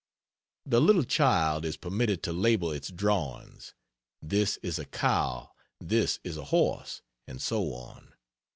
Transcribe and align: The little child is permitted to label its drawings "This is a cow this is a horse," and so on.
The 0.65 0.81
little 0.81 1.03
child 1.03 1.63
is 1.63 1.77
permitted 1.77 2.23
to 2.23 2.33
label 2.33 2.71
its 2.71 2.89
drawings 2.89 3.75
"This 4.19 4.57
is 4.63 4.79
a 4.79 4.85
cow 4.85 5.51
this 5.79 6.19
is 6.23 6.37
a 6.37 6.45
horse," 6.45 7.03
and 7.27 7.39
so 7.39 7.71
on. 7.75 8.15